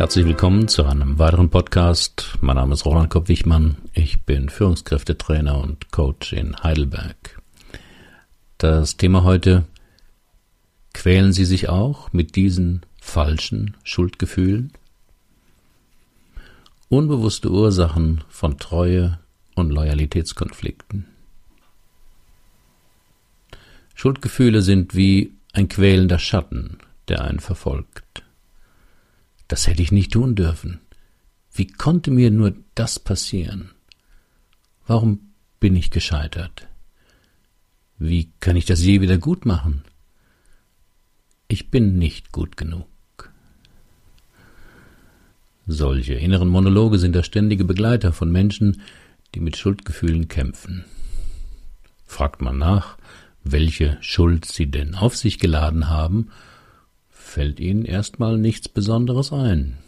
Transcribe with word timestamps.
Herzlich 0.00 0.24
willkommen 0.24 0.66
zu 0.66 0.86
einem 0.86 1.18
weiteren 1.18 1.50
Podcast. 1.50 2.38
Mein 2.40 2.56
Name 2.56 2.72
ist 2.72 2.86
Roland 2.86 3.10
Kopp-Wichmann. 3.10 3.76
Ich 3.92 4.22
bin 4.22 4.48
Führungskräftetrainer 4.48 5.60
und 5.60 5.92
Coach 5.92 6.32
in 6.32 6.56
Heidelberg. 6.56 7.42
Das 8.56 8.96
Thema 8.96 9.24
heute, 9.24 9.64
quälen 10.94 11.34
Sie 11.34 11.44
sich 11.44 11.68
auch 11.68 12.14
mit 12.14 12.34
diesen 12.34 12.80
falschen 12.98 13.76
Schuldgefühlen? 13.84 14.72
Unbewusste 16.88 17.50
Ursachen 17.50 18.24
von 18.30 18.58
Treue 18.58 19.18
und 19.54 19.68
Loyalitätskonflikten. 19.68 21.08
Schuldgefühle 23.94 24.62
sind 24.62 24.94
wie 24.94 25.34
ein 25.52 25.68
quälender 25.68 26.18
Schatten, 26.18 26.78
der 27.08 27.20
einen 27.20 27.40
verfolgt. 27.40 28.22
Das 29.50 29.66
hätte 29.66 29.82
ich 29.82 29.90
nicht 29.90 30.12
tun 30.12 30.36
dürfen. 30.36 30.78
Wie 31.52 31.66
konnte 31.66 32.12
mir 32.12 32.30
nur 32.30 32.54
das 32.76 33.00
passieren? 33.00 33.72
Warum 34.86 35.32
bin 35.58 35.74
ich 35.74 35.90
gescheitert? 35.90 36.68
Wie 37.98 38.30
kann 38.38 38.54
ich 38.54 38.64
das 38.64 38.80
je 38.80 39.00
wieder 39.00 39.18
gut 39.18 39.46
machen? 39.46 39.82
Ich 41.48 41.68
bin 41.68 41.98
nicht 41.98 42.30
gut 42.30 42.56
genug. 42.56 42.86
Solche 45.66 46.14
inneren 46.14 46.48
Monologe 46.48 47.00
sind 47.00 47.16
der 47.16 47.24
ständige 47.24 47.64
Begleiter 47.64 48.12
von 48.12 48.30
Menschen, 48.30 48.80
die 49.34 49.40
mit 49.40 49.56
Schuldgefühlen 49.56 50.28
kämpfen. 50.28 50.84
Fragt 52.06 52.40
man 52.40 52.56
nach, 52.56 52.98
welche 53.42 53.98
Schuld 54.00 54.44
sie 54.44 54.70
denn 54.70 54.94
auf 54.94 55.16
sich 55.16 55.40
geladen 55.40 55.88
haben 55.88 56.30
fällt 57.20 57.60
ihnen 57.60 57.84
erstmal 57.84 58.38
nichts 58.38 58.68
Besonderes 58.68 59.32
ein. 59.32 59.78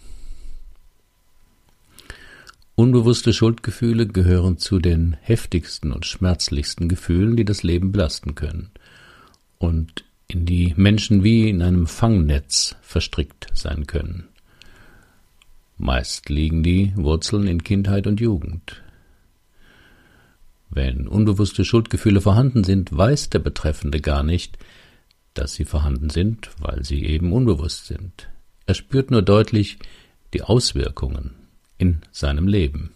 Unbewusste 2.75 3.33
Schuldgefühle 3.33 4.06
gehören 4.06 4.58
zu 4.58 4.78
den 4.78 5.16
heftigsten 5.20 5.92
und 5.92 6.06
schmerzlichsten 6.06 6.88
Gefühlen, 6.88 7.36
die 7.36 7.44
das 7.44 7.62
Leben 7.62 7.92
belasten 7.92 8.34
können 8.34 8.70
und 9.58 10.05
in 10.27 10.47
die 10.47 10.72
Menschen 10.77 11.22
wie 11.22 11.50
in 11.50 11.62
einem 11.62 11.86
Fangnetz 11.86 12.77
verstrickt 12.80 13.48
sein 13.53 13.86
können. 13.86 14.28
Meist 15.77 16.30
liegen 16.30 16.62
die 16.62 16.92
Wurzeln 16.97 17.47
in 17.47 17.62
Kindheit 17.62 18.06
und 18.06 18.20
Jugend. 18.20 18.83
Wenn 20.70 21.06
unbewusste 21.06 21.64
Schuldgefühle 21.64 22.22
vorhanden 22.22 22.64
sind, 22.64 22.97
weiß 22.97 23.28
der 23.28 23.41
Betreffende 23.41 24.00
gar 24.00 24.22
nicht, 24.22 24.56
dass 25.34 25.55
sie 25.55 25.64
vorhanden 25.64 26.11
sind, 26.11 26.50
weil 26.58 26.84
sie 26.84 27.05
eben 27.05 27.33
unbewusst 27.33 27.86
sind. 27.86 28.28
Er 28.66 28.75
spürt 28.75 29.11
nur 29.11 29.22
deutlich 29.22 29.78
die 30.34 30.42
Auswirkungen 30.42 31.33
in 31.78 32.00
seinem 32.11 32.47
Leben. 32.47 32.91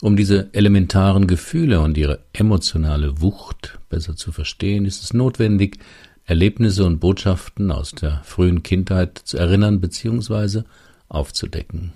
Um 0.00 0.16
diese 0.16 0.52
elementaren 0.52 1.26
Gefühle 1.26 1.80
und 1.80 1.98
ihre 1.98 2.20
emotionale 2.32 3.20
Wucht 3.20 3.78
besser 3.88 4.16
zu 4.16 4.32
verstehen, 4.32 4.84
ist 4.84 5.02
es 5.02 5.12
notwendig, 5.12 5.78
Erlebnisse 6.24 6.84
und 6.84 6.98
Botschaften 6.98 7.70
aus 7.70 7.92
der 7.92 8.20
frühen 8.24 8.62
Kindheit 8.62 9.18
zu 9.18 9.38
erinnern 9.38 9.80
bzw. 9.80 10.62
aufzudecken. 11.08 11.92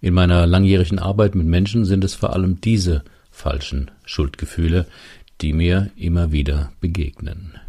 In 0.00 0.14
meiner 0.14 0.46
langjährigen 0.46 0.98
Arbeit 0.98 1.34
mit 1.34 1.46
Menschen 1.46 1.84
sind 1.84 2.02
es 2.02 2.14
vor 2.14 2.32
allem 2.32 2.60
diese 2.60 3.04
falschen 3.36 3.90
Schuldgefühle, 4.04 4.86
die 5.42 5.52
mir 5.52 5.90
immer 5.96 6.32
wieder 6.32 6.72
begegnen. 6.80 7.60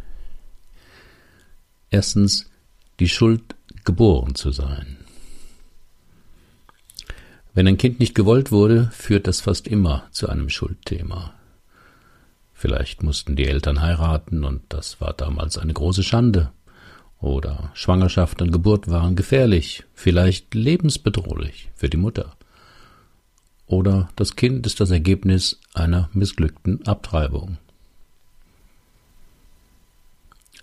Erstens 1.89 2.49
die 2.99 3.09
Schuld, 3.09 3.55
geboren 3.83 4.35
zu 4.35 4.51
sein. 4.51 4.97
Wenn 7.53 7.67
ein 7.67 7.77
Kind 7.77 7.99
nicht 7.99 8.15
gewollt 8.15 8.51
wurde, 8.51 8.89
führt 8.91 9.27
das 9.27 9.39
fast 9.41 9.67
immer 9.67 10.07
zu 10.11 10.29
einem 10.29 10.49
Schuldthema. 10.49 11.33
Vielleicht 12.53 13.03
mussten 13.03 13.35
die 13.35 13.45
Eltern 13.45 13.81
heiraten 13.81 14.43
und 14.43 14.61
das 14.69 14.99
war 14.99 15.13
damals 15.13 15.57
eine 15.57 15.73
große 15.73 16.03
Schande. 16.03 16.51
Oder 17.19 17.71
Schwangerschaft 17.73 18.41
und 18.41 18.51
Geburt 18.51 18.89
waren 18.89 19.15
gefährlich, 19.15 19.83
vielleicht 19.93 20.53
lebensbedrohlich 20.53 21.69
für 21.75 21.89
die 21.89 21.97
Mutter 21.97 22.36
oder 23.67 24.09
das 24.15 24.35
Kind 24.35 24.65
ist 24.65 24.79
das 24.79 24.91
Ergebnis 24.91 25.59
einer 25.73 26.09
missglückten 26.13 26.87
Abtreibung. 26.87 27.57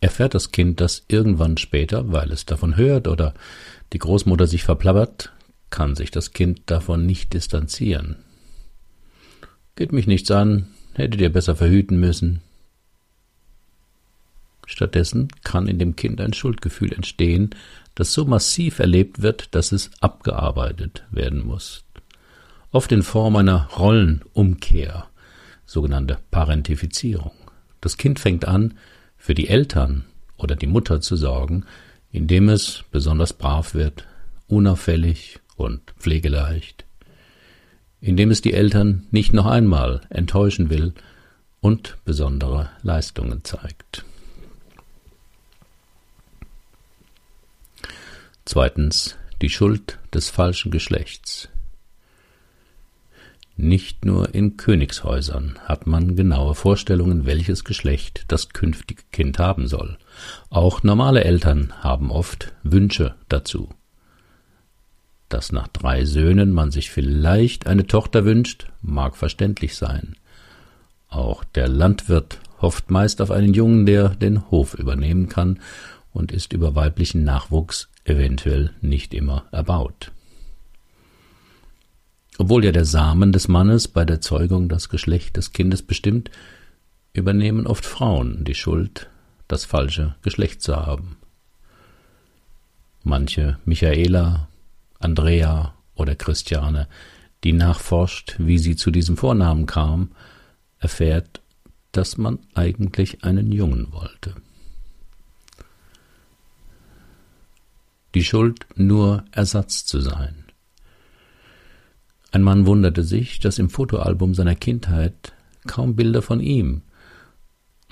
Erfährt 0.00 0.34
das 0.34 0.52
Kind 0.52 0.80
das 0.80 1.04
irgendwann 1.08 1.56
später, 1.56 2.12
weil 2.12 2.32
es 2.32 2.46
davon 2.46 2.76
hört 2.76 3.08
oder 3.08 3.34
die 3.92 3.98
Großmutter 3.98 4.46
sich 4.46 4.64
verplappert, 4.64 5.32
kann 5.70 5.94
sich 5.94 6.10
das 6.10 6.32
Kind 6.32 6.62
davon 6.66 7.06
nicht 7.06 7.32
distanzieren. 7.32 8.16
Geht 9.76 9.92
mich 9.92 10.06
nichts 10.06 10.30
an, 10.30 10.68
hättet 10.94 11.20
ihr 11.20 11.32
besser 11.32 11.56
verhüten 11.56 11.98
müssen. 11.98 12.42
Stattdessen 14.66 15.28
kann 15.42 15.68
in 15.68 15.78
dem 15.78 15.94
Kind 15.96 16.20
ein 16.20 16.32
Schuldgefühl 16.32 16.92
entstehen, 16.92 17.50
das 17.94 18.12
so 18.12 18.24
massiv 18.24 18.78
erlebt 18.78 19.20
wird, 19.22 19.54
dass 19.54 19.72
es 19.72 19.90
abgearbeitet 20.00 21.04
werden 21.10 21.44
muss 21.44 21.83
oft 22.74 22.90
in 22.90 23.04
Form 23.04 23.36
einer 23.36 23.68
Rollenumkehr, 23.76 25.06
sogenannte 25.64 26.18
Parentifizierung. 26.32 27.30
Das 27.80 27.96
Kind 27.96 28.18
fängt 28.18 28.46
an, 28.46 28.74
für 29.16 29.34
die 29.34 29.48
Eltern 29.48 30.04
oder 30.36 30.56
die 30.56 30.66
Mutter 30.66 31.00
zu 31.00 31.14
sorgen, 31.14 31.64
indem 32.10 32.48
es 32.48 32.82
besonders 32.90 33.32
brav 33.32 33.74
wird, 33.74 34.06
unauffällig 34.48 35.38
und 35.56 35.82
pflegeleicht, 35.98 36.84
indem 38.00 38.32
es 38.32 38.42
die 38.42 38.54
Eltern 38.54 39.06
nicht 39.12 39.32
noch 39.32 39.46
einmal 39.46 40.00
enttäuschen 40.10 40.68
will 40.68 40.94
und 41.60 41.96
besondere 42.04 42.70
Leistungen 42.82 43.44
zeigt. 43.44 44.04
Zweitens 48.44 49.16
die 49.40 49.48
Schuld 49.48 50.00
des 50.12 50.28
falschen 50.28 50.72
Geschlechts. 50.72 51.48
Nicht 53.56 54.04
nur 54.04 54.34
in 54.34 54.56
Königshäusern 54.56 55.58
hat 55.64 55.86
man 55.86 56.16
genaue 56.16 56.56
Vorstellungen, 56.56 57.24
welches 57.24 57.62
Geschlecht 57.62 58.24
das 58.28 58.48
künftige 58.48 59.04
Kind 59.12 59.38
haben 59.38 59.68
soll. 59.68 59.96
Auch 60.50 60.82
normale 60.82 61.22
Eltern 61.22 61.72
haben 61.80 62.10
oft 62.10 62.52
Wünsche 62.64 63.14
dazu. 63.28 63.68
Dass 65.28 65.52
nach 65.52 65.68
drei 65.68 66.04
Söhnen 66.04 66.50
man 66.52 66.72
sich 66.72 66.90
vielleicht 66.90 67.68
eine 67.68 67.86
Tochter 67.86 68.24
wünscht, 68.24 68.66
mag 68.82 69.16
verständlich 69.16 69.76
sein. 69.76 70.16
Auch 71.08 71.44
der 71.44 71.68
Landwirt 71.68 72.40
hofft 72.60 72.90
meist 72.90 73.22
auf 73.22 73.30
einen 73.30 73.54
Jungen, 73.54 73.86
der 73.86 74.08
den 74.08 74.50
Hof 74.50 74.74
übernehmen 74.74 75.28
kann 75.28 75.60
und 76.12 76.32
ist 76.32 76.52
über 76.52 76.74
weiblichen 76.74 77.22
Nachwuchs 77.22 77.88
eventuell 78.04 78.72
nicht 78.80 79.14
immer 79.14 79.44
erbaut. 79.52 80.10
Obwohl 82.38 82.64
ja 82.64 82.72
der 82.72 82.84
Samen 82.84 83.32
des 83.32 83.48
Mannes 83.48 83.86
bei 83.88 84.04
der 84.04 84.20
Zeugung 84.20 84.68
das 84.68 84.88
Geschlecht 84.88 85.36
des 85.36 85.52
Kindes 85.52 85.82
bestimmt, 85.82 86.30
übernehmen 87.12 87.66
oft 87.66 87.86
Frauen 87.86 88.44
die 88.44 88.56
Schuld, 88.56 89.08
das 89.46 89.64
falsche 89.64 90.16
Geschlecht 90.22 90.62
zu 90.62 90.76
haben. 90.76 91.16
Manche 93.04 93.58
Michaela, 93.64 94.48
Andrea 94.98 95.74
oder 95.94 96.16
Christiane, 96.16 96.88
die 97.44 97.52
nachforscht, 97.52 98.36
wie 98.38 98.58
sie 98.58 98.74
zu 98.74 98.90
diesem 98.90 99.16
Vornamen 99.16 99.66
kam, 99.66 100.10
erfährt, 100.78 101.40
dass 101.92 102.16
man 102.16 102.38
eigentlich 102.54 103.22
einen 103.22 103.52
Jungen 103.52 103.92
wollte. 103.92 104.34
Die 108.14 108.24
Schuld 108.24 108.66
nur 108.74 109.24
Ersatz 109.32 109.84
zu 109.84 110.00
sein. 110.00 110.43
Ein 112.34 112.42
Mann 112.42 112.66
wunderte 112.66 113.04
sich, 113.04 113.38
dass 113.38 113.60
im 113.60 113.70
Fotoalbum 113.70 114.34
seiner 114.34 114.56
Kindheit 114.56 115.34
kaum 115.68 115.94
Bilder 115.94 116.20
von 116.20 116.40
ihm 116.40 116.82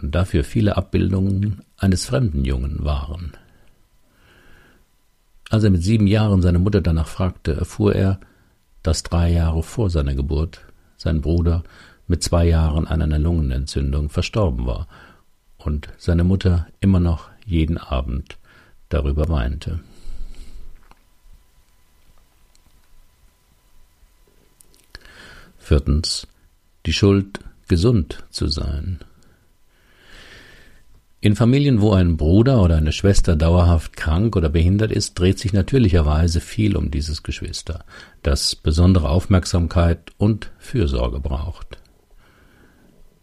und 0.02 0.16
dafür 0.16 0.42
viele 0.42 0.76
Abbildungen 0.76 1.62
eines 1.76 2.06
fremden 2.06 2.44
Jungen 2.44 2.84
waren. 2.84 3.34
Als 5.48 5.62
er 5.62 5.70
mit 5.70 5.84
sieben 5.84 6.08
Jahren 6.08 6.42
seine 6.42 6.58
Mutter 6.58 6.80
danach 6.80 7.06
fragte, 7.06 7.52
erfuhr 7.54 7.94
er, 7.94 8.18
dass 8.82 9.04
drei 9.04 9.30
Jahre 9.30 9.62
vor 9.62 9.90
seiner 9.90 10.16
Geburt 10.16 10.62
sein 10.96 11.20
Bruder 11.20 11.62
mit 12.08 12.24
zwei 12.24 12.44
Jahren 12.44 12.88
an 12.88 13.00
einer 13.00 13.20
Lungenentzündung 13.20 14.08
verstorben 14.08 14.66
war 14.66 14.88
und 15.56 15.86
seine 15.98 16.24
Mutter 16.24 16.66
immer 16.80 16.98
noch 16.98 17.30
jeden 17.46 17.78
Abend 17.78 18.38
darüber 18.88 19.28
weinte. 19.28 19.78
Viertens 25.62 26.26
die 26.86 26.92
Schuld, 26.92 27.38
gesund 27.68 28.24
zu 28.30 28.48
sein. 28.48 28.98
In 31.20 31.36
Familien, 31.36 31.80
wo 31.80 31.92
ein 31.92 32.16
Bruder 32.16 32.60
oder 32.60 32.76
eine 32.76 32.90
Schwester 32.90 33.36
dauerhaft 33.36 33.96
krank 33.96 34.34
oder 34.34 34.48
behindert 34.48 34.90
ist, 34.90 35.16
dreht 35.16 35.38
sich 35.38 35.52
natürlicherweise 35.52 36.40
viel 36.40 36.76
um 36.76 36.90
dieses 36.90 37.22
Geschwister, 37.22 37.84
das 38.24 38.56
besondere 38.56 39.08
Aufmerksamkeit 39.08 40.10
und 40.18 40.50
Fürsorge 40.58 41.20
braucht. 41.20 41.78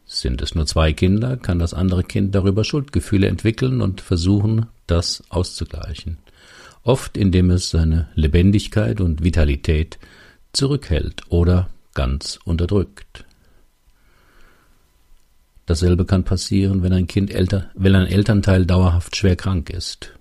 Sind 0.05 0.41
es 0.41 0.55
nur 0.55 0.65
zwei 0.65 0.93
Kinder, 0.93 1.35
kann 1.35 1.59
das 1.59 1.73
andere 1.73 2.05
Kind 2.05 2.33
darüber 2.33 2.63
Schuldgefühle 2.63 3.27
entwickeln 3.27 3.81
und 3.81 3.99
versuchen, 3.99 4.67
das 4.87 5.23
auszugleichen, 5.27 6.19
oft 6.83 7.17
indem 7.17 7.51
es 7.51 7.69
seine 7.69 8.07
Lebendigkeit 8.15 9.01
und 9.01 9.25
Vitalität 9.25 9.99
zurückhält 10.53 11.23
oder 11.27 11.69
ganz 11.99 12.39
unterdrückt. 12.45 13.25
Dasselbe 15.65 16.05
kann 16.05 16.23
passieren, 16.23 16.81
wenn 16.81 16.93
ein 16.93 17.07
Kind 17.07 17.29
älter, 17.29 17.71
wenn 17.75 17.93
ein 17.93 18.07
Elternteil 18.07 18.65
dauerhaft 18.65 19.17
schwer 19.17 19.35
krank 19.35 19.69
ist. 19.69 20.13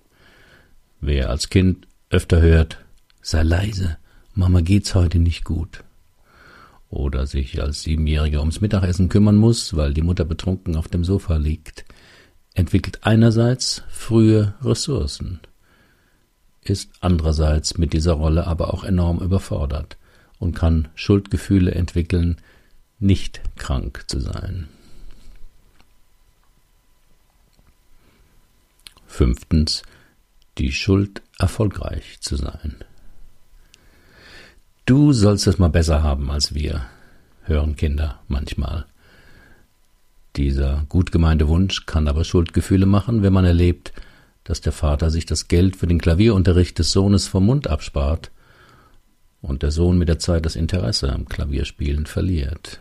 Wer 1.01 1.31
als 1.31 1.51
Kind 1.51 1.87
öfter 2.11 2.41
hört, 2.41 2.85
sei 3.23 3.45
leise, 3.45 3.97
Mama 4.35 4.61
geht's 4.61 4.97
heute 4.97 5.21
nicht 5.21 5.45
gut. 5.45 5.85
Oder 6.91 7.29
sich 7.29 7.63
als 7.63 7.83
Siebenjähriger 7.85 8.41
ums 8.41 8.61
Mittagessen 8.61 9.09
kümmern 9.09 9.37
muss, 9.37 9.77
weil 9.77 9.95
die 9.95 10.03
Mutter 10.03 10.25
betrunken 10.25 10.75
auf 10.75 10.89
dem 10.89 11.05
Sofa 11.05 11.37
liegt, 11.37 11.85
entwickelt 12.55 12.99
einerseits 13.03 13.85
frühe 13.89 14.55
Ressourcen, 14.63 15.39
ist 16.61 16.91
andererseits 16.99 17.79
mit 17.79 17.93
dieser 17.93 18.15
Rolle 18.15 18.49
aber 18.49 18.75
auch 18.75 18.83
enorm 18.83 19.21
überfordert 19.21 19.97
und 20.39 20.55
kann 20.55 20.89
Schuldgefühle 20.95 21.73
entwickeln, 21.73 22.37
nicht 22.99 23.41
krank 23.57 24.05
zu 24.07 24.21
sein. 24.21 24.69
Fünftens 29.07 29.83
die 30.59 30.73
Schuld, 30.73 31.23
erfolgreich 31.39 32.21
zu 32.21 32.37
sein. 32.37 32.77
Du 34.87 35.13
sollst 35.13 35.47
es 35.47 35.59
mal 35.59 35.69
besser 35.69 36.03
haben 36.03 36.31
als 36.31 36.55
wir, 36.55 36.87
hören 37.43 37.77
Kinder 37.77 38.21
manchmal. 38.27 38.87
Dieser 40.37 40.85
gut 40.89 41.13
gemeinte 41.13 41.49
Wunsch 41.49 41.87
kann 41.87 42.09
aber 42.09 42.25
Schuldgefühle 42.25 42.87
machen, 42.87 43.23
wenn 43.23 43.33
man 43.33 43.45
erlebt, 43.45 43.93
dass 44.45 44.61
der 44.61 44.73
Vater 44.73 45.11
sich 45.11 45.27
das 45.27 45.49
Geld 45.49 45.77
für 45.77 45.87
den 45.87 46.01
Klavierunterricht 46.01 46.79
des 46.79 46.91
Sohnes 46.91 47.27
vom 47.27 47.47
Mund 47.47 47.69
abspart 47.69 48.31
und 49.41 49.63
der 49.63 49.71
Sohn 49.71 49.99
mit 49.99 50.09
der 50.09 50.19
Zeit 50.19 50.45
das 50.45 50.57
Interesse 50.57 51.13
am 51.13 51.29
Klavierspielen 51.29 52.07
verliert. 52.07 52.81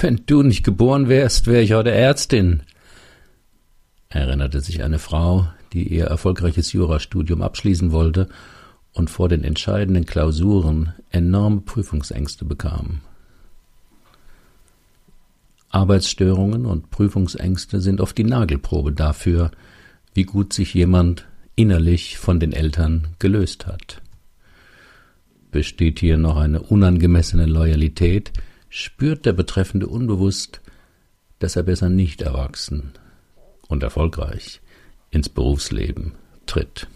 Wenn 0.00 0.22
du 0.26 0.42
nicht 0.42 0.64
geboren 0.64 1.08
wärst, 1.08 1.46
wäre 1.46 1.62
ich 1.62 1.72
heute 1.72 1.90
Ärztin, 1.90 2.62
erinnerte 4.10 4.60
sich 4.60 4.82
eine 4.82 4.98
Frau, 4.98 5.48
die 5.72 5.88
ihr 5.88 6.06
erfolgreiches 6.06 6.72
Jurastudium 6.72 7.42
abschließen 7.42 7.92
wollte 7.92 8.28
und 8.92 9.10
vor 9.10 9.28
den 9.28 9.44
entscheidenden 9.44 10.06
Klausuren 10.06 10.94
enorme 11.10 11.60
Prüfungsängste 11.60 12.44
bekam. 12.44 13.00
Arbeitsstörungen 15.70 16.64
und 16.64 16.90
Prüfungsängste 16.90 17.80
sind 17.80 18.00
oft 18.00 18.16
die 18.16 18.24
Nagelprobe 18.24 18.92
dafür, 18.92 19.50
wie 20.14 20.24
gut 20.24 20.52
sich 20.52 20.72
jemand 20.74 21.26
innerlich 21.56 22.18
von 22.18 22.40
den 22.40 22.52
Eltern 22.52 23.08
gelöst 23.18 23.66
hat. 23.66 24.00
Besteht 25.50 26.00
hier 26.00 26.18
noch 26.18 26.36
eine 26.36 26.60
unangemessene 26.60 27.46
Loyalität, 27.46 28.32
spürt 28.68 29.24
der 29.24 29.32
Betreffende 29.32 29.86
unbewusst, 29.86 30.60
dass 31.38 31.56
er 31.56 31.62
besser 31.62 31.88
nicht 31.88 32.22
erwachsen 32.22 32.92
und 33.68 33.82
erfolgreich 33.82 34.60
ins 35.10 35.28
Berufsleben 35.28 36.12
tritt. 36.46 36.88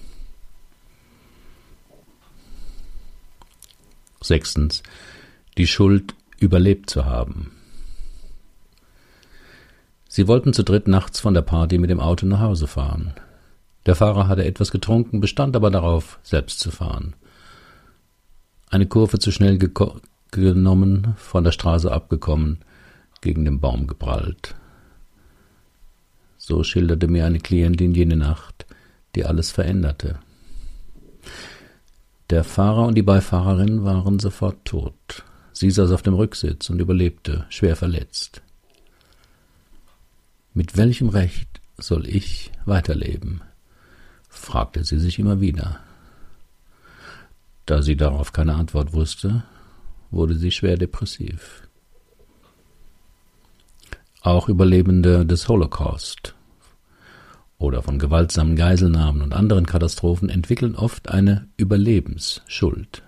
Sechstens, 4.21 4.83
die 5.59 5.67
Schuld 5.67 6.15
überlebt 6.39 6.91
zu 6.91 7.07
haben. 7.07 7.53
Sie 10.09 10.29
wollten 10.29 10.53
zu 10.53 10.63
dritt 10.63 10.89
nachts 10.89 11.21
von 11.21 11.33
der 11.33 11.43
Party 11.43 11.79
mit 11.79 11.91
dem 11.91 12.01
Auto 12.01 12.27
nach 12.27 12.41
Hause 12.41 12.67
fahren. 12.67 13.15
Der 13.87 13.97
Fahrer 13.97 14.29
hatte 14.29 14.45
etwas 14.45 14.71
getrunken, 14.71 15.21
bestand 15.21 15.57
aber 15.57 15.71
darauf, 15.71 16.21
selbst 16.23 16.61
zu 16.61 16.71
fahren. 16.71 17.15
Eine 18.73 18.87
Kurve 18.87 19.19
zu 19.19 19.31
schnell 19.31 19.59
genommen, 20.31 21.13
von 21.19 21.45
der 21.45 21.53
Straße 21.53 21.93
abgekommen, 21.93 22.61
gegen 23.21 23.45
den 23.45 23.61
Baum 23.61 23.87
geprallt. 23.87 24.55
So 26.39 26.65
schilderte 26.65 27.07
mir 27.07 27.27
eine 27.27 27.39
Klientin 27.39 27.93
jene 27.93 28.17
Nacht, 28.17 28.65
die 29.15 29.27
alles 29.27 29.51
veränderte. 29.51 30.21
Der 32.31 32.45
Fahrer 32.45 32.87
und 32.87 32.95
die 32.95 33.03
Beifahrerin 33.03 33.85
waren 33.85 34.19
sofort 34.19 34.65
tot. 34.65 35.23
Sie 35.53 35.71
saß 35.71 35.91
auf 35.91 36.01
dem 36.01 36.15
Rücksitz 36.15 36.71
und 36.71 36.81
überlebte, 36.81 37.45
schwer 37.51 37.77
verletzt. 37.77 38.41
Mit 40.55 40.79
welchem 40.79 41.11
Recht 41.11 41.61
soll 41.77 42.09
ich 42.09 42.51
weiterleben? 42.65 43.43
fragte 44.31 44.83
sie 44.83 44.99
sich 44.99 45.19
immer 45.19 45.43
wieder. 45.43 45.81
Da 47.73 47.81
sie 47.81 47.97
darauf 47.97 48.35
keine 48.35 48.57
Antwort 48.57 48.93
wusste, 48.93 49.45
wurde 50.11 50.35
sie 50.35 50.51
schwer 50.51 50.77
depressiv. 50.77 51.67
Auch 54.21 54.51
Überlebende 54.51 55.25
des 55.25 55.49
Holocaust 55.49 56.35
oder 57.57 57.81
von 57.81 57.99
gewaltsamen 57.99 58.57
Geiselnahmen 58.57 59.23
und 59.23 59.33
anderen 59.33 59.65
Katastrophen 59.65 60.29
entwickeln 60.29 60.77
oft 60.77 61.09
eine 61.09 61.49
Überlebensschuld. 61.57 63.05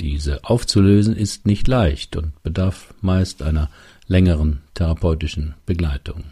Diese 0.00 0.44
aufzulösen 0.44 1.16
ist 1.16 1.46
nicht 1.46 1.66
leicht 1.66 2.16
und 2.16 2.42
bedarf 2.42 2.92
meist 3.00 3.40
einer 3.40 3.70
längeren 4.08 4.60
therapeutischen 4.74 5.54
Begleitung. 5.64 6.24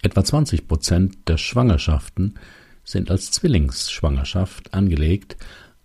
Etwa 0.00 0.24
20 0.24 0.66
Prozent 0.66 1.28
der 1.28 1.36
Schwangerschaften 1.36 2.36
sind 2.84 3.10
als 3.10 3.30
Zwillingsschwangerschaft 3.30 4.74
angelegt, 4.74 5.36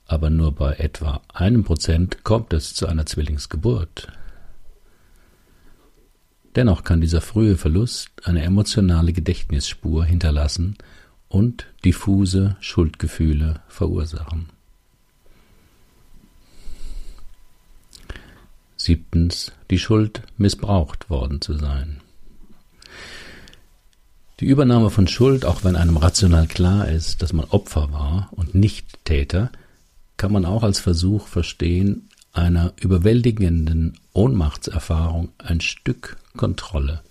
aber 0.06 0.30
nur 0.30 0.51
bei 0.54 0.73
etwa 0.73 1.21
einem 1.33 1.64
Prozent 1.64 2.23
kommt 2.23 2.54
es 2.54 2.73
zu 2.73 2.88
einer 2.88 3.06
Zwillingsgeburt. 3.06 4.12
Dennoch 6.56 6.83
kann 6.83 7.00
dieser 7.00 7.21
frühe 7.21 7.57
Verlust 7.57 8.09
eine 8.23 8.42
emotionale 8.44 9.14
Gedächtnisspur 9.14 10.04
hinterlassen 10.04 10.78
und 11.28 11.68
diffuse 11.85 12.57
Schuldgefühle 12.59 13.62
verursachen. 13.68 14.50
Siebtens, 18.76 19.52
die 19.69 19.78
Schuld, 19.78 20.23
missbraucht 20.38 21.09
worden 21.09 21.42
zu 21.42 21.54
sein. 21.54 22.02
Die 24.40 24.46
Übernahme 24.46 24.90
von 24.90 25.06
Schuld, 25.06 25.44
auch 25.44 25.66
wenn 25.66 25.76
einem 25.76 25.98
rational 25.98 26.48
klar 26.48 26.88
ist, 26.88 27.22
dass 27.22 27.34
man 27.34 27.46
Opfer 27.50 27.92
war 27.92 28.30
und 28.31 28.56
nicht 28.56 29.04
Täter, 29.04 29.52
kann 30.16 30.31
man 30.31 30.46
auch 30.46 30.64
als 30.64 30.80
Versuch 30.80 31.28
verstehen, 31.28 32.08
einer 32.31 32.72
überwältigenden 32.80 33.98
Ohnmachtserfahrung 34.14 35.30
ein 35.40 35.60
Stück 35.60 36.16
Kontrolle 36.38 37.02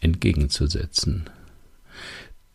entgegenzusetzen. 0.00 1.30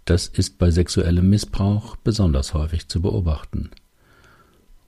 Das 0.04 0.28
ist 0.28 0.58
bei 0.58 0.72
sexuellem 0.72 1.30
Missbrauch 1.30 1.96
besonders 1.96 2.54
häufig 2.54 2.90
zu 2.90 3.02
beobachten. 3.02 3.70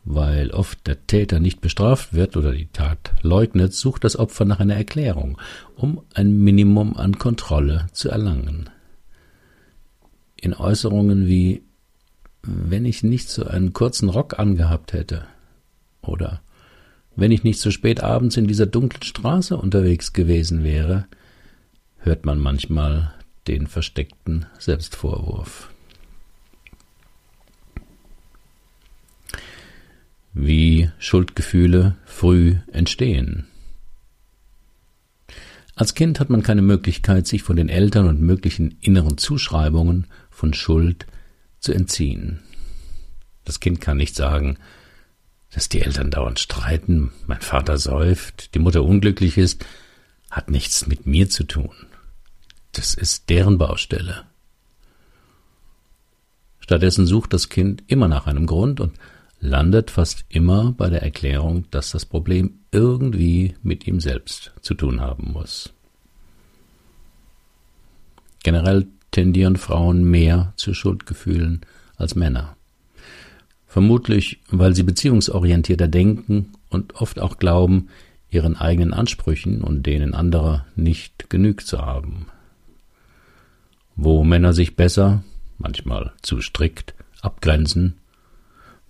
Weil 0.03 0.51
oft 0.51 0.85
der 0.85 1.07
Täter 1.07 1.39
nicht 1.39 1.61
bestraft 1.61 2.13
wird 2.13 2.35
oder 2.35 2.51
die 2.51 2.67
Tat 2.73 3.13
leugnet, 3.21 3.73
sucht 3.73 4.03
das 4.03 4.17
Opfer 4.17 4.43
nach 4.43 4.59
einer 4.59 4.75
Erklärung, 4.75 5.37
um 5.77 6.01
ein 6.13 6.43
Minimum 6.43 6.97
an 6.97 7.17
Kontrolle 7.17 7.87
zu 7.93 8.09
erlangen. 8.09 8.69
In 10.41 10.53
Äußerungen 10.53 11.27
wie 11.27 11.63
wenn 12.43 12.85
ich 12.85 13.03
nicht 13.03 13.29
so 13.29 13.45
einen 13.45 13.73
kurzen 13.73 14.09
Rock 14.09 14.39
angehabt 14.39 14.93
hätte. 14.93 15.25
Oder 16.01 16.41
wenn 17.15 17.31
ich 17.31 17.43
nicht 17.43 17.59
so 17.59 17.71
spät 17.71 18.01
abends 18.01 18.37
in 18.37 18.47
dieser 18.47 18.65
dunklen 18.65 19.03
Straße 19.03 19.57
unterwegs 19.57 20.13
gewesen 20.13 20.63
wäre, 20.63 21.05
hört 21.97 22.25
man 22.25 22.39
manchmal 22.39 23.13
den 23.47 23.67
versteckten 23.67 24.45
Selbstvorwurf. 24.57 25.69
Wie 30.33 30.89
Schuldgefühle 30.99 31.97
früh 32.05 32.55
entstehen. 32.71 33.47
Als 35.75 35.93
Kind 35.93 36.19
hat 36.19 36.29
man 36.29 36.43
keine 36.43 36.61
Möglichkeit, 36.61 37.25
sich 37.25 37.41
von 37.41 37.55
den 37.55 37.69
Eltern 37.69 38.07
und 38.07 38.21
möglichen 38.21 38.77
inneren 38.81 39.17
Zuschreibungen 39.17 40.07
von 40.39 40.53
Schuld 40.53 41.05
zu 41.59 41.73
entziehen. 41.73 42.39
Das 43.43 43.59
Kind 43.59 43.81
kann 43.81 43.97
nicht 43.97 44.15
sagen, 44.15 44.57
dass 45.51 45.67
die 45.67 45.81
Eltern 45.81 46.11
dauernd 46.11 46.39
streiten, 46.39 47.11
mein 47.27 47.41
Vater 47.41 47.77
säuft, 47.77 48.55
die 48.55 48.59
Mutter 48.59 48.83
unglücklich 48.83 49.37
ist, 49.37 49.65
hat 50.31 50.49
nichts 50.49 50.87
mit 50.87 51.05
mir 51.05 51.29
zu 51.29 51.43
tun. 51.43 51.75
Das 52.71 52.93
ist 52.93 53.29
deren 53.29 53.57
Baustelle. 53.57 54.23
Stattdessen 56.61 57.05
sucht 57.05 57.33
das 57.33 57.49
Kind 57.49 57.83
immer 57.87 58.07
nach 58.07 58.25
einem 58.25 58.45
Grund 58.45 58.79
und 58.79 58.93
landet 59.41 59.91
fast 59.91 60.23
immer 60.29 60.71
bei 60.71 60.89
der 60.89 61.01
Erklärung, 61.01 61.69
dass 61.71 61.91
das 61.91 62.05
Problem 62.05 62.59
irgendwie 62.71 63.55
mit 63.61 63.87
ihm 63.87 63.99
selbst 63.99 64.53
zu 64.61 64.73
tun 64.73 65.01
haben 65.01 65.33
muss. 65.33 65.73
Generell 68.43 68.87
tendieren 69.11 69.57
Frauen 69.57 70.03
mehr 70.03 70.53
zu 70.55 70.73
Schuldgefühlen 70.73 71.61
als 71.97 72.15
Männer. 72.15 72.55
Vermutlich, 73.67 74.39
weil 74.49 74.75
sie 74.75 74.83
beziehungsorientierter 74.83 75.87
denken 75.87 76.53
und 76.69 76.95
oft 76.95 77.19
auch 77.19 77.37
glauben, 77.37 77.89
ihren 78.29 78.57
eigenen 78.57 78.93
Ansprüchen 78.93 79.61
und 79.61 79.85
denen 79.85 80.13
anderer 80.13 80.65
nicht 80.75 81.29
genügt 81.29 81.67
zu 81.67 81.79
haben. 81.79 82.27
Wo 83.95 84.23
Männer 84.23 84.53
sich 84.53 84.75
besser, 84.75 85.23
manchmal 85.57 86.13
zu 86.21 86.41
strikt, 86.41 86.93
abgrenzen, 87.21 87.95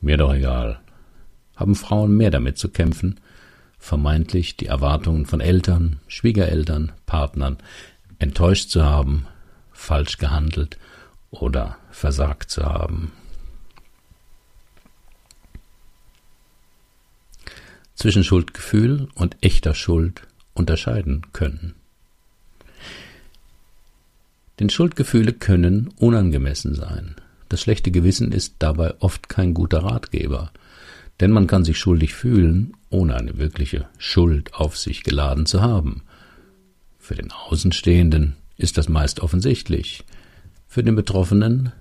mir 0.02 0.18
doch 0.18 0.34
egal, 0.34 0.80
haben 1.56 1.76
Frauen 1.76 2.16
mehr 2.16 2.32
damit 2.32 2.58
zu 2.58 2.70
kämpfen, 2.70 3.20
vermeintlich 3.80 4.56
die 4.56 4.68
Erwartungen 4.68 5.26
von 5.26 5.42
Eltern, 5.42 6.00
Schwiegereltern, 6.08 6.92
Partnern 7.06 7.58
enttäuscht 8.18 8.70
zu 8.70 8.86
haben, 8.86 9.26
falsch 9.80 10.18
gehandelt 10.18 10.78
oder 11.32 11.78
versagt 11.90 12.52
zu 12.52 12.64
haben. 12.64 13.12
Zwischen 17.96 18.24
Schuldgefühl 18.24 19.08
und 19.16 19.38
echter 19.42 19.74
Schuld 19.74 20.22
unterscheiden 20.54 21.26
können. 21.34 21.76
Denn 24.60 24.70
Schuldgefühle 24.70 25.34
können 25.34 25.90
unangemessen 25.98 26.76
sein. 26.76 27.16
Das 27.48 27.62
schlechte 27.62 27.92
Gewissen 27.92 28.32
ist 28.32 28.56
dabei 28.60 28.94
oft 29.00 29.28
kein 29.28 29.54
guter 29.54 29.84
Ratgeber, 29.84 30.52
denn 31.20 31.32
man 31.32 31.48
kann 31.48 31.66
sich 31.66 31.80
schuldig 31.80 32.14
fühlen, 32.14 32.74
ohne 32.90 33.16
eine 33.16 33.38
wirkliche 33.38 33.88
Schuld 33.98 34.54
auf 34.54 34.78
sich 34.78 35.04
geladen 35.04 35.46
zu 35.46 35.62
haben. 35.62 36.04
Für 37.00 37.16
den 37.16 37.32
Außenstehenden 37.32 38.36
ist 38.60 38.78
das 38.78 38.90
meist 38.90 39.22
offensichtlich, 39.22 40.04
für 40.68 40.84
den 40.84 40.96
Betroffenen 40.96 41.72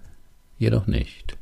jedoch 0.58 0.86
nicht. 0.86 1.36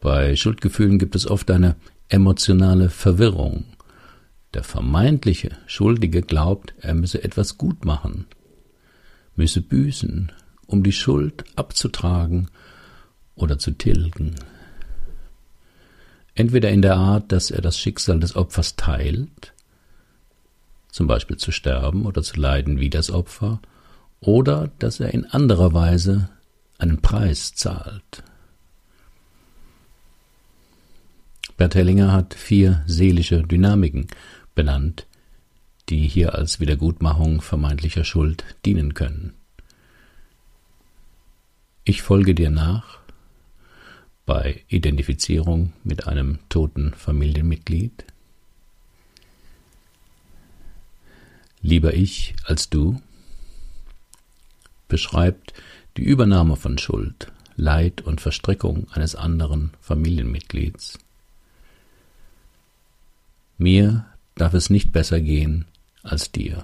Bei 0.00 0.36
Schuldgefühlen 0.36 0.98
gibt 0.98 1.16
es 1.16 1.28
oft 1.28 1.50
eine 1.50 1.74
emotionale 2.08 2.88
Verwirrung. 2.88 3.64
Der 4.54 4.62
vermeintliche 4.62 5.50
Schuldige 5.66 6.22
glaubt, 6.22 6.72
er 6.80 6.94
müsse 6.94 7.22
etwas 7.22 7.58
gut 7.58 7.84
machen, 7.84 8.26
müsse 9.34 9.60
büßen, 9.60 10.30
um 10.66 10.84
die 10.84 10.92
Schuld 10.92 11.44
abzutragen 11.56 12.48
oder 13.34 13.58
zu 13.58 13.72
tilgen. 13.72 14.36
Entweder 16.34 16.70
in 16.70 16.82
der 16.82 16.96
Art, 16.96 17.32
dass 17.32 17.50
er 17.50 17.60
das 17.60 17.76
Schicksal 17.76 18.20
des 18.20 18.36
Opfers 18.36 18.76
teilt, 18.76 19.52
zum 20.98 21.06
Beispiel 21.06 21.36
zu 21.36 21.52
sterben 21.52 22.06
oder 22.06 22.24
zu 22.24 22.40
leiden 22.40 22.80
wie 22.80 22.90
das 22.90 23.12
Opfer, 23.12 23.60
oder 24.18 24.68
dass 24.80 24.98
er 24.98 25.14
in 25.14 25.26
anderer 25.26 25.72
Weise 25.72 26.28
einen 26.76 27.00
Preis 27.00 27.54
zahlt. 27.54 28.24
Bert 31.56 31.76
Hellinger 31.76 32.10
hat 32.10 32.34
vier 32.34 32.82
seelische 32.88 33.44
Dynamiken 33.44 34.08
benannt, 34.56 35.06
die 35.88 36.08
hier 36.08 36.34
als 36.34 36.58
Wiedergutmachung 36.58 37.42
vermeintlicher 37.42 38.02
Schuld 38.02 38.44
dienen 38.66 38.92
können. 38.92 39.34
Ich 41.84 42.02
folge 42.02 42.34
dir 42.34 42.50
nach 42.50 42.98
bei 44.26 44.64
Identifizierung 44.66 45.74
mit 45.84 46.08
einem 46.08 46.40
toten 46.48 46.92
Familienmitglied, 46.92 48.04
Lieber 51.60 51.94
ich 51.94 52.34
als 52.44 52.70
du 52.70 53.00
beschreibt 54.86 55.52
die 55.96 56.04
Übernahme 56.04 56.56
von 56.56 56.78
Schuld, 56.78 57.32
Leid 57.56 58.02
und 58.02 58.20
Verstrickung 58.20 58.86
eines 58.92 59.14
anderen 59.14 59.72
Familienmitglieds. 59.80 60.98
Mir 63.58 64.06
darf 64.36 64.54
es 64.54 64.70
nicht 64.70 64.92
besser 64.92 65.20
gehen 65.20 65.66
als 66.04 66.30
dir, 66.30 66.62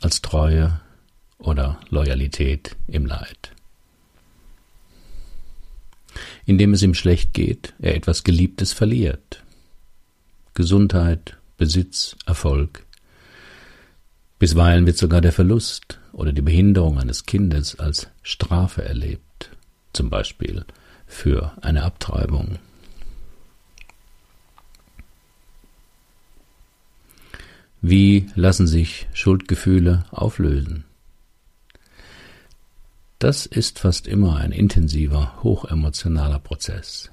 als 0.00 0.20
Treue 0.20 0.80
oder 1.38 1.80
Loyalität 1.88 2.76
im 2.88 3.06
Leid. 3.06 3.52
Indem 6.44 6.74
es 6.74 6.82
ihm 6.82 6.94
schlecht 6.94 7.32
geht, 7.32 7.74
er 7.78 7.94
etwas 7.94 8.24
Geliebtes 8.24 8.72
verliert. 8.72 9.44
Gesundheit, 10.54 11.36
Besitz, 11.56 12.16
Erfolg, 12.26 12.84
Bisweilen 14.42 14.86
wird 14.86 14.98
sogar 14.98 15.20
der 15.20 15.30
Verlust 15.30 16.00
oder 16.12 16.32
die 16.32 16.42
Behinderung 16.42 16.98
eines 16.98 17.26
Kindes 17.26 17.78
als 17.78 18.08
Strafe 18.24 18.84
erlebt, 18.84 19.50
zum 19.92 20.10
Beispiel 20.10 20.64
für 21.06 21.52
eine 21.62 21.84
Abtreibung. 21.84 22.58
Wie 27.82 28.26
lassen 28.34 28.66
sich 28.66 29.06
Schuldgefühle 29.12 30.06
auflösen? 30.10 30.86
Das 33.20 33.46
ist 33.46 33.78
fast 33.78 34.08
immer 34.08 34.38
ein 34.38 34.50
intensiver, 34.50 35.40
hochemotionaler 35.44 36.40
Prozess. 36.40 37.12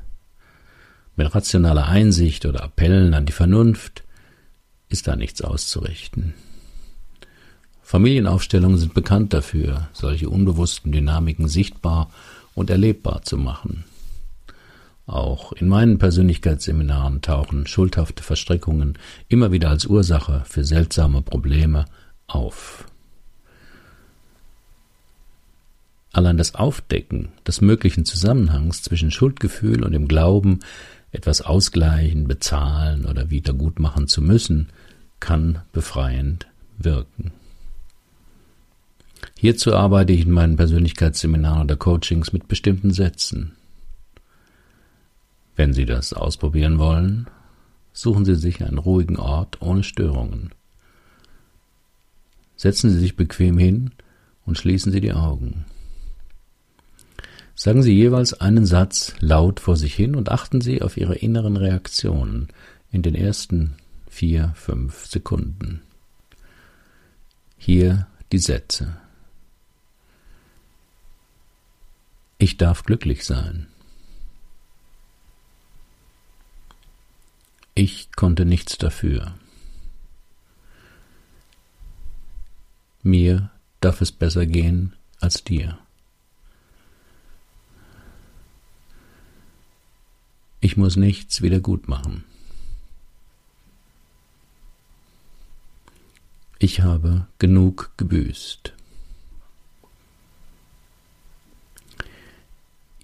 Mit 1.15 1.35
rationaler 1.35 1.89
Einsicht 1.89 2.47
oder 2.47 2.63
Appellen 2.63 3.13
an 3.13 3.27
die 3.27 3.33
Vernunft 3.33 4.03
ist 4.87 5.07
da 5.07 5.15
nichts 5.15 5.43
auszurichten. 5.43 6.33
Familienaufstellungen 7.89 8.77
sind 8.77 8.93
bekannt 8.93 9.33
dafür, 9.33 9.89
solche 9.93 10.29
unbewussten 10.29 10.91
Dynamiken 10.91 11.47
sichtbar 11.47 12.11
und 12.53 12.69
erlebbar 12.69 13.23
zu 13.23 13.35
machen. 13.35 13.83
Auch 15.07 15.53
in 15.53 15.67
meinen 15.67 15.97
Persönlichkeitsseminaren 15.97 17.23
tauchen 17.23 17.65
schuldhafte 17.65 18.21
Verstrickungen 18.21 18.99
immer 19.27 19.51
wieder 19.51 19.71
als 19.71 19.87
Ursache 19.87 20.43
für 20.45 20.63
seltsame 20.63 21.23
Probleme 21.23 21.85
auf. 22.27 22.85
Allein 26.13 26.37
das 26.37 26.53
Aufdecken 26.53 27.29
des 27.47 27.59
möglichen 27.59 28.05
Zusammenhangs 28.05 28.83
zwischen 28.83 29.09
Schuldgefühl 29.09 29.83
und 29.83 29.93
dem 29.93 30.07
Glauben, 30.07 30.59
etwas 31.11 31.41
ausgleichen, 31.41 32.27
bezahlen 32.27 33.05
oder 33.05 33.31
wiedergutmachen 33.31 34.07
zu 34.07 34.21
müssen, 34.21 34.69
kann 35.19 35.63
befreiend 35.73 36.45
wirken. 36.77 37.31
Hierzu 39.41 39.73
arbeite 39.73 40.11
ich 40.11 40.25
in 40.25 40.31
meinen 40.31 40.57
Persönlichkeitsseminaren 40.57 41.61
oder 41.61 41.77
Coachings 41.77 42.33
mit 42.33 42.49
bestimmten 42.49 42.91
Sätzen. 42.91 43.55
Wenn 45.55 45.71
Sie 45.71 45.85
das 45.85 46.11
ausprobieren 46.11 46.77
wollen, 46.77 47.29
suchen 47.93 48.25
Sie 48.25 48.35
sich 48.35 48.61
einen 48.61 48.79
ruhigen 48.79 49.15
Ort 49.15 49.61
ohne 49.61 49.83
Störungen. 49.83 50.49
Setzen 52.57 52.89
Sie 52.89 52.99
sich 52.99 53.15
bequem 53.15 53.57
hin 53.57 53.91
und 54.45 54.57
schließen 54.57 54.91
Sie 54.91 54.99
die 54.99 55.13
Augen. 55.13 55.63
Sagen 57.55 57.81
Sie 57.81 57.93
jeweils 57.93 58.33
einen 58.33 58.65
Satz 58.65 59.13
laut 59.21 59.61
vor 59.61 59.77
sich 59.77 59.95
hin 59.95 60.17
und 60.17 60.27
achten 60.27 60.59
Sie 60.59 60.81
auf 60.81 60.97
Ihre 60.97 61.15
inneren 61.15 61.55
Reaktionen 61.55 62.49
in 62.91 63.03
den 63.03 63.15
ersten 63.15 63.75
vier, 64.09 64.51
fünf 64.57 65.05
Sekunden. 65.05 65.81
Hier 67.57 68.07
die 68.33 68.39
Sätze. 68.39 68.97
Ich 72.41 72.55
darf 72.55 72.83
glücklich 72.83 73.25
sein. 73.25 73.67
Ich 77.75 78.13
konnte 78.13 78.45
nichts 78.45 78.77
dafür. 78.77 79.35
Mir 83.03 83.51
darf 83.81 83.99
es 83.99 84.13
besser 84.13 84.45
gehen 84.45 84.95
als 85.19 85.43
dir. 85.43 85.77
Ich 90.61 90.77
muss 90.77 90.95
nichts 90.95 91.41
wieder 91.41 91.59
gut 91.59 91.89
machen. 91.89 92.23
Ich 96.57 96.81
habe 96.81 97.27
genug 97.37 97.91
gebüßt. 97.97 98.73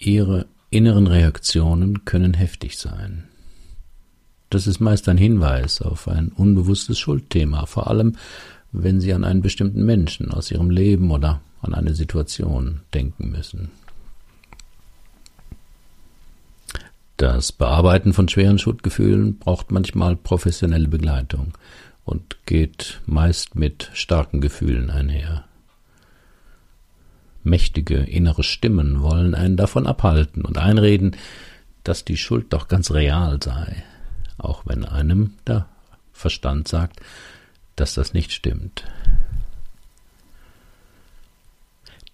Ihre 0.06 0.46
inneren 0.70 1.08
Reaktionen 1.08 2.06
können 2.06 2.34
heftig 2.34 2.78
sein. 2.78 3.24
das 4.52 4.68
ist 4.68 4.80
meist 4.80 5.10
ein 5.10 5.18
Hinweis 5.18 5.82
auf 5.82 6.08
ein 6.08 6.30
unbewusstes 6.30 7.00
Schuldthema, 7.00 7.66
vor 7.66 7.88
allem 7.88 8.16
wenn 8.72 9.02
Sie 9.02 9.14
an 9.14 9.24
einen 9.24 9.42
bestimmten 9.42 9.84
Menschen 9.84 10.32
aus 10.32 10.52
Ihrem 10.52 10.70
Leben 10.70 11.12
oder 11.12 11.42
an 11.62 11.74
eine 11.74 11.96
Situation 11.96 12.82
denken 12.94 13.32
müssen. 13.32 13.72
Das 17.18 17.52
Bearbeiten 17.52 18.14
von 18.14 18.28
schweren 18.30 18.60
Schuldgefühlen 18.60 19.40
braucht 19.40 19.72
manchmal 19.72 20.16
professionelle 20.16 20.88
Begleitung 20.88 21.54
und 22.04 22.38
geht 22.46 23.02
meist 23.06 23.56
mit 23.56 23.90
starken 23.94 24.42
Gefühlen 24.42 24.92
einher. 24.92 25.46
Mächtige 27.46 27.98
innere 27.98 28.44
Stimmen 28.44 29.02
wollen 29.02 29.36
einen 29.36 29.56
davon 29.56 29.88
abhalten 29.88 30.44
und 30.44 30.58
einreden, 30.58 31.16
dass 31.84 32.04
die 32.04 32.18
Schuld 32.18 32.52
doch 32.52 32.68
ganz 32.68 32.92
real 32.92 33.42
sei, 33.42 33.84
auch 34.38 34.64
wenn 34.66 34.84
einem 34.84 35.34
der 35.48 35.68
Verstand 36.12 36.68
sagt, 36.68 37.00
dass 37.75 37.94
das 37.94 38.14
nicht 38.14 38.32
stimmt. 38.32 38.84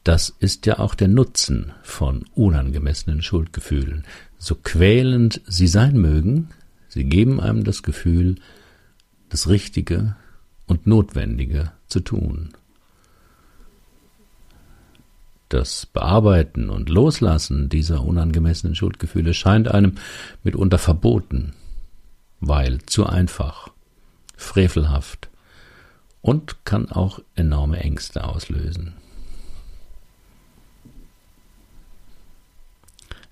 Das 0.03 0.29
ist 0.39 0.65
ja 0.65 0.79
auch 0.79 0.95
der 0.95 1.07
Nutzen 1.07 1.73
von 1.83 2.25
unangemessenen 2.33 3.21
Schuldgefühlen. 3.21 4.03
So 4.39 4.55
quälend 4.55 5.41
sie 5.45 5.67
sein 5.67 5.95
mögen, 5.95 6.50
sie 6.89 7.03
geben 7.03 7.39
einem 7.39 7.63
das 7.63 7.83
Gefühl, 7.83 8.35
das 9.29 9.47
Richtige 9.47 10.15
und 10.65 10.88
Notwendige 10.88 11.71
zu 11.88 12.00
tun. 12.00 12.50
Das 15.51 15.86
Bearbeiten 15.86 16.70
und 16.70 16.88
Loslassen 16.88 17.67
dieser 17.67 18.05
unangemessenen 18.05 18.74
Schuldgefühle 18.74 19.34
scheint 19.34 19.67
einem 19.67 19.96
mitunter 20.43 20.77
verboten, 20.77 21.51
weil 22.39 22.79
zu 22.86 23.05
einfach, 23.05 23.67
frevelhaft 24.38 25.29
und 26.22 26.63
kann 26.63 26.89
auch 26.89 27.20
enorme 27.36 27.81
Ängste 27.81 28.24
auslösen. 28.24 28.93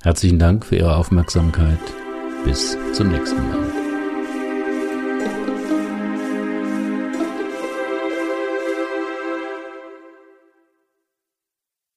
Herzlichen 0.02 0.40
Dank 0.40 0.66
für 0.66 0.76
Ihre 0.76 0.98
Aufmerksamkeit. 0.98 1.80
Bis 2.44 2.78
zum 2.92 3.08
nächsten 3.08 3.48
Mal. 3.48 3.69